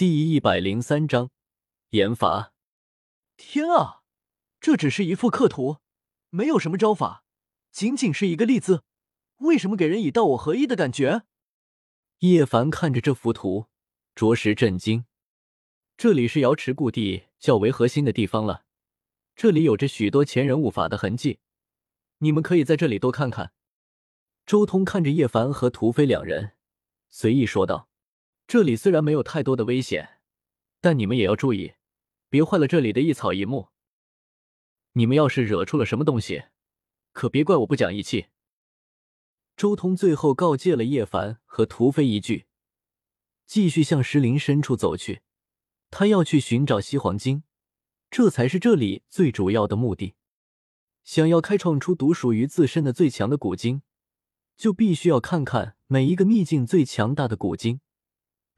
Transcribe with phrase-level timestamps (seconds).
[0.00, 1.28] 第一百零三章
[1.90, 2.54] 严罚。
[3.36, 4.00] 天啊，
[4.58, 5.76] 这只是一幅刻图，
[6.30, 7.22] 没有什么招法，
[7.70, 8.82] 仅仅是一个“立”字，
[9.40, 11.24] 为什么给人以道我合一的感觉？
[12.20, 13.66] 叶凡看着这幅图，
[14.14, 15.04] 着实震惊。
[15.98, 18.64] 这里是瑶池故地较为核心的地方了，
[19.36, 21.40] 这里有着许多前人误法的痕迹，
[22.20, 23.52] 你们可以在这里多看看。
[24.46, 26.56] 周通看着叶凡和屠飞两人，
[27.10, 27.89] 随意说道。
[28.50, 30.18] 这里虽然没有太多的危险，
[30.80, 31.74] 但你们也要注意，
[32.28, 33.68] 别坏了这里的一草一木。
[34.94, 36.46] 你们要是惹出了什么东西，
[37.12, 38.26] 可别怪我不讲义气。
[39.56, 42.46] 周通最后告诫了叶凡和屠飞一句，
[43.46, 45.22] 继续向石林深处走去。
[45.88, 47.44] 他要去寻找西黄金，
[48.10, 50.16] 这才是这里最主要的目的。
[51.04, 53.82] 想要开创出独属于自身的最强的古经，
[54.56, 57.80] 就必须要看看每一个秘境最强大的古经。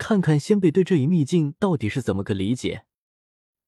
[0.05, 2.87] 看看先辈对这一秘境到底是怎么个理解？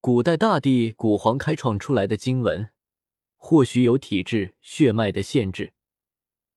[0.01, 2.71] 古代大帝古皇开创出来的经文，
[3.37, 5.75] 或许有体质血脉的限制，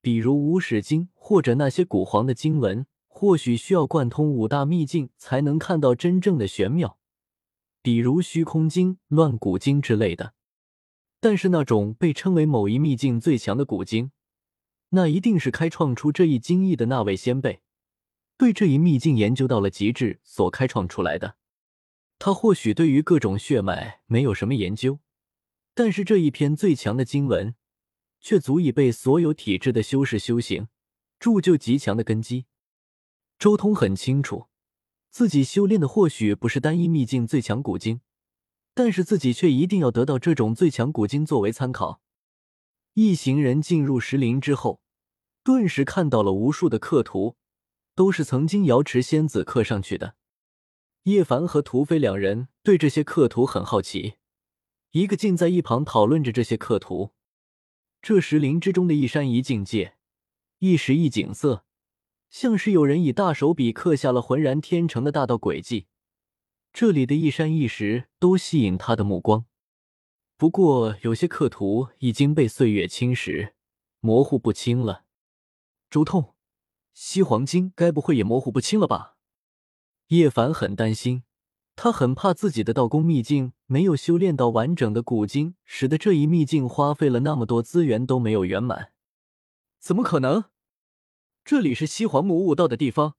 [0.01, 6.97] 比如无始经或者那些古皇的经文，或许需要贯通五大秘境才能看到真正的玄妙，
[7.83, 10.33] 比如虚空经、乱古经之类的。
[11.19, 14.09] 但是那种被称为某一秘境最强的古经，
[14.89, 17.61] 那一定是开创出这一经义的那位先辈。
[18.37, 21.37] 对这一秘境研究到了极致所开创出来的，
[22.19, 24.99] 他或许对于各种血脉没有什么研究，
[25.73, 27.55] 但是这一篇最强的经文，
[28.21, 30.67] 却足以被所有体质的修士修行
[31.19, 32.45] 铸就极强的根基。
[33.39, 34.47] 周通很清楚，
[35.09, 38.01] 自己修炼的或许不是单一秘境最强古经，
[38.75, 42.01] 但是自己却一定要得到这种最强古经作为参考。
[42.93, 44.81] 一行人进入石林之后，
[45.43, 47.35] 顿时看到了无数的刻图。
[47.97, 50.13] 都是曾经瑶池仙子刻上去的。
[51.05, 54.17] 叶凡和屠飞两人对这些刻图很好奇，
[54.91, 57.13] 一个竟在一旁讨论着这些刻图。
[57.99, 59.95] 这石林之中的一山一境界，
[60.59, 61.65] 一石一景色，
[62.29, 65.87] 像是有人以大手笔刻下了浑然天成的大道轨迹。
[66.71, 69.45] 这里的一山一石都吸引他的目光。
[70.37, 73.53] 不过，有些刻图已经被岁月侵蚀，
[74.01, 75.05] 模糊不清了。
[75.89, 76.36] 周通。
[76.99, 79.17] 西黄金该不会也模糊不清了吧？
[80.07, 81.21] 叶凡很担心，
[81.75, 88.93] 他很怕自己的道宫秘境没有修炼到完整的古经，使得这一秘境花费了那么多资源都没有圆满。
[89.77, 90.45] 怎么可能？
[91.45, 93.13] 这里是西皇母悟道的地方，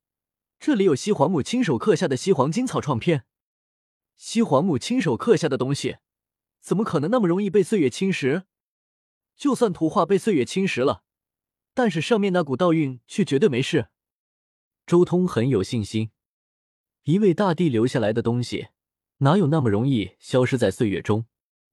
[0.58, 3.26] 这里有西皇母亲手刻下的西黄金草创片。
[4.16, 5.98] 西皇母亲手刻下的东西，
[6.60, 8.42] 怎么可能那么容易被岁月侵蚀？
[9.36, 11.04] 就算图画被岁月侵蚀了。
[11.78, 13.86] 但是上面那股道运却绝对没事。
[14.84, 16.10] 周通很有信心，
[17.04, 18.70] 一位大帝留下来的东西，
[19.18, 21.26] 哪有那么容易消失在岁月中？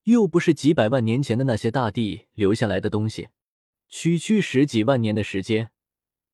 [0.03, 3.29] 又不是几百万年前的那些大帝留下来的东西，
[3.89, 5.71] 区区十几万年的时间，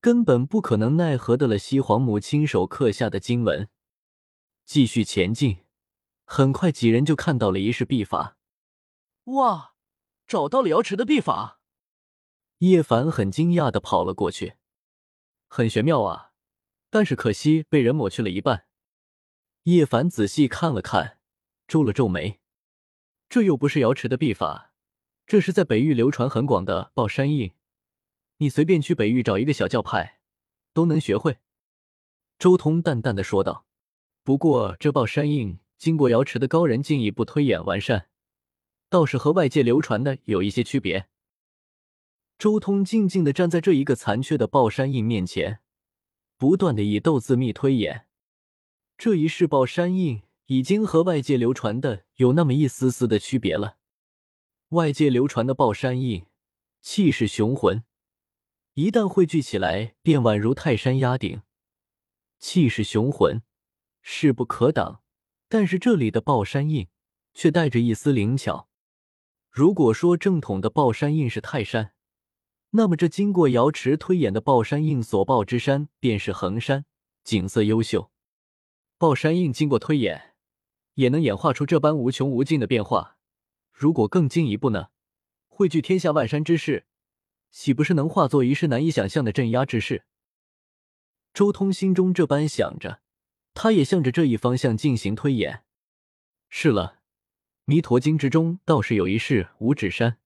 [0.02, 3.70] 根本不可能奈何得了西皇母亲手刻下的经文。
[4.66, 5.60] 继续前进，
[6.26, 8.36] 很快几人就看到了一式秘法。
[9.24, 9.72] 哇，
[10.26, 11.61] 找到了瑶池的秘法！
[12.62, 14.54] 叶凡很惊讶的跑了过去，
[15.48, 16.30] 很玄妙啊，
[16.90, 18.66] 但是可惜被人抹去了一半。
[19.64, 21.18] 叶凡仔细看了看，
[21.66, 22.38] 皱了皱眉，
[23.28, 24.74] 这又不是瑶池的秘法，
[25.26, 27.50] 这是在北域流传很广的抱山印，
[28.36, 30.20] 你随便去北域找一个小教派，
[30.72, 31.38] 都能学会。
[32.38, 33.66] 周通淡淡的说道。
[34.22, 38.06] 不过这抱山印经过瑶池的高人进一步推演完善，
[38.88, 41.08] 倒是和外界流传的有一些区别。
[42.38, 45.60] 周通静静的站在这一个残缺的爆山印面前，
[46.36, 48.06] 不断的以斗字秘推演。
[48.98, 53.78] 这一世爆山印已经和外界流传的有那么一丝丝的区别了。
[54.70, 56.26] 外界流传的爆山印
[56.80, 57.84] 气势雄浑，
[58.74, 61.42] 一旦汇聚起来，便宛如泰山压顶，
[62.38, 63.42] 气势雄浑，
[64.00, 65.02] 势不可挡。
[65.48, 66.88] 但是这里的爆山印
[67.34, 68.68] 却带着一丝灵巧。
[69.50, 71.92] 如果说正统的爆山印是泰山，
[72.74, 76.86] 那么，这经过瑶池推演的抱山印所抱之山便是衡山，
[77.22, 78.10] 景色优秀。
[78.96, 80.34] 抱山印经过推演，
[80.94, 83.18] 也能演化出这般无穷无尽的变化。
[83.70, 84.88] 如果更进一步呢？
[85.48, 86.86] 汇聚天下万山之势，
[87.50, 90.04] 岂不是能化作一世难以想象的镇压之势？
[91.34, 93.02] 周通心中这般想着，
[93.52, 95.64] 他也向着这一方向进行推演。
[96.48, 97.00] 是了，
[97.66, 100.16] 弥陀经之中倒是有一世五指山。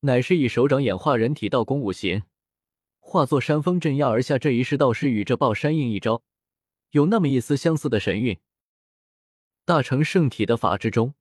[0.00, 2.22] 乃是以手掌演化人体道功五行，
[3.00, 4.38] 化作山峰镇压而下。
[4.38, 6.22] 这一世道是与这抱山印一招，
[6.90, 8.38] 有那么一丝相似的神韵。
[9.64, 11.14] 大成圣体的法之中，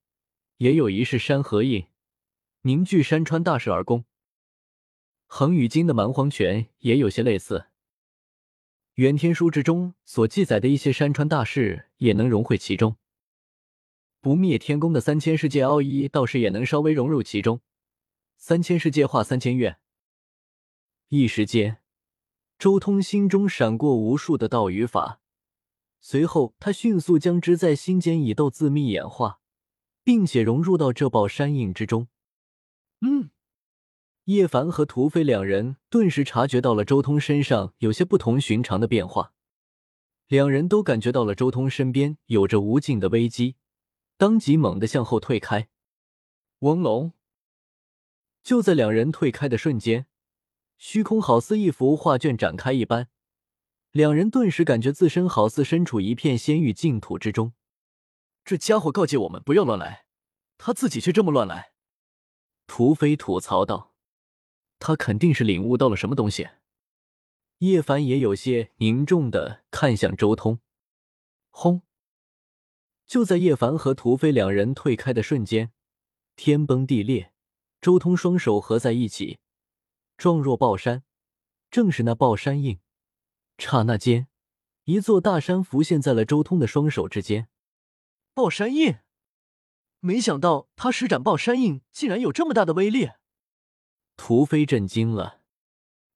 [0.57, 1.87] 也有一式山河印，
[2.61, 4.05] 凝聚山川大势而攻。
[5.25, 7.65] 恒宇经的蛮荒拳也有些类似。
[8.93, 12.95] 元天书之中所记载的一些山川大势也能融汇其中。
[14.21, 17.59] 不灭天宫的三千世界奥义倒是也能稍微融入其中。
[18.37, 19.79] 三千世界化三千愿。
[21.09, 21.81] 一时间，
[22.57, 25.19] 周通心中闪过无数的道与法，
[25.99, 29.39] 随后他迅速将之在心间以斗字密演化，
[30.03, 32.07] 并且融入到这宝山印之中。
[33.01, 33.31] 嗯。
[34.25, 39.33] 叶凡和屠飞两人顿时察觉到了周通身上有些不同寻常的变化，
[40.27, 43.55] 两人都感觉到了周通身边有着无尽的危机，
[44.17, 45.69] 当即猛地向后退开。
[46.59, 47.13] 翁龙，
[48.47, 50.05] 就在两人退开的瞬间，
[50.77, 53.09] 虚空好似一幅画卷展开一般，
[53.91, 57.51] 两人顿时感觉自身好似身处一片仙域净土之中。
[58.45, 60.05] 这家伙告诫我们不要乱来，
[60.57, 61.73] 他自己却这么乱来。
[62.67, 63.93] 屠飞吐槽道。
[64.79, 66.47] 他肯定是领悟到了什么东西。
[67.57, 70.61] 叶凡也有些凝重的看向周通。
[71.49, 71.81] 轰！
[73.05, 75.73] 就在叶凡和屠飞两人退开的瞬间，
[76.37, 77.33] 天崩地裂。
[77.79, 79.39] 周通双手合在一起，
[80.17, 81.03] 状若抱山，
[81.69, 82.79] 正是那抱山印。
[83.57, 84.27] 刹那间，
[84.85, 87.49] 一座大山浮现在了周通的双手之间。
[88.33, 88.97] 抱山印！
[89.99, 93.09] 没想到他施展抱山印竟然有这么大的威力。
[94.15, 95.41] 屠飞震惊了，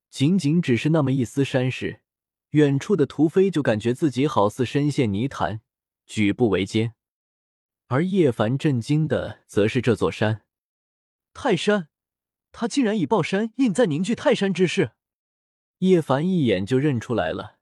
[0.10, 2.02] 仅仅只是那么一丝山势，
[2.52, 5.62] 远处的屠飞就感觉自己好似身陷泥潭，
[6.06, 6.94] 举步维艰。
[7.88, 10.44] 而叶凡震惊的则是这座山——
[11.33, 11.89] 泰山，
[12.51, 14.92] 他竟然以爆山印在凝聚泰山之势。
[15.80, 17.60] 叶凡一眼就认出来了，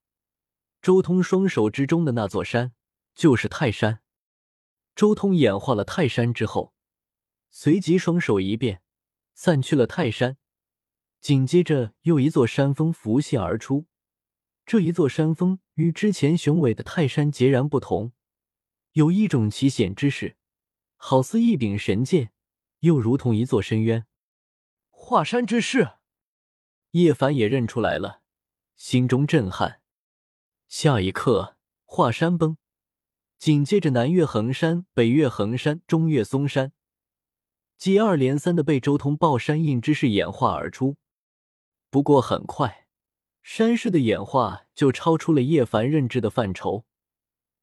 [0.82, 2.74] 周通双手之中的那座山
[3.16, 4.02] 就是泰山。
[4.96, 6.74] 周通演化了泰山之后，
[7.50, 8.82] 随即双手一变。
[9.34, 10.36] 散去了泰山，
[11.22, 13.88] 紧接着又一座山峰浮现而出。
[14.66, 18.12] 这一座山峰与之前雄伟的泰山截然不同，
[18.92, 20.36] 有一种奇险之势，
[20.98, 22.34] 好似一柄神剑，
[22.80, 24.06] 又如同一座深渊。
[24.90, 25.94] 华山之势，
[26.92, 28.22] 叶凡也认出来了，
[28.76, 29.82] 心中震撼。
[30.68, 32.58] 下一刻，华山崩，
[33.38, 36.74] 紧接着南岳衡山、北岳衡山、中岳嵩山。
[37.78, 40.98] 接二连三的被周通爆山印之势演化而出，
[41.90, 42.88] 不过很快，
[43.42, 46.86] 山势的演化就超出了叶凡认知的范畴，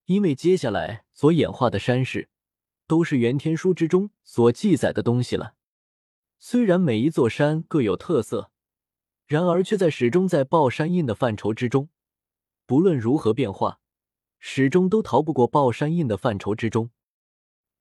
[0.06, 2.30] 因为接下来所演化的山势，
[2.86, 5.54] 都是元天书之中所记载的东西了。
[6.38, 8.50] 虽然每一座山各有特色，
[9.26, 11.88] 然而却在始终在爆山印的范畴之中，
[12.66, 13.80] 不论如何变化，
[14.38, 16.90] 始终都逃不过爆山印的范畴之中。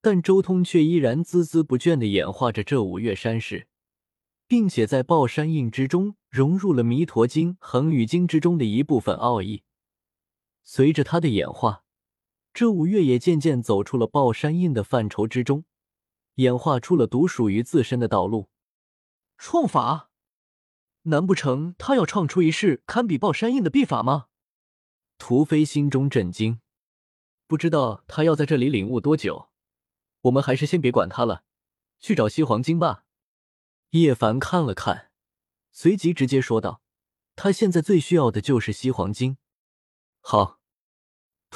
[0.01, 3.67] 但周通却依然孜孜不倦地演化着这五岳山势，
[4.47, 9.63] 并且在爆山印之中融入了《弥陀经》《恒宇经》之中的一部分奥义。
[10.63, 11.84] 随着他的演化，
[12.55, 15.65] 这五岳也渐渐走出了爆山印的范畴之中，
[16.35, 18.49] 演化出了独属于自身的道路。
[19.37, 20.09] 创法？
[21.01, 24.27] 难不成他要创出一式堪比爆山印的秘法吗？
[25.17, 26.61] 屠飞心中震惊，
[27.45, 29.49] 不知道他要在这里领悟多久。
[30.21, 31.43] 我们还是先别管他了，
[31.99, 33.03] 去找西黄金吧。
[33.89, 35.11] 叶凡看了看，
[35.73, 36.81] 随即直接说道
[37.35, 39.37] ：“他现在最需要的就是西黄金。”
[40.21, 40.61] 好，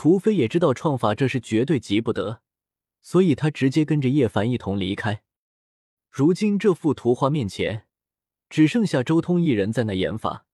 [0.01, 2.39] 除非也知道创法这是绝对急不得，
[3.01, 5.23] 所以他直接跟着叶凡一同离开。
[6.09, 7.85] 如今这幅图画面前，
[8.49, 10.45] 只剩下周通一人在那研法。